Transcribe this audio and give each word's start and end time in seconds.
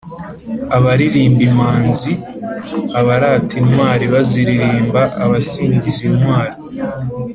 abaririmba 0.77 1.41
impanzi: 1.49 2.11
abarata 2.99 3.53
intwari 3.61 4.05
baziririmba; 4.13 5.01
abasingiza 5.23 6.01
intwari 6.09 6.55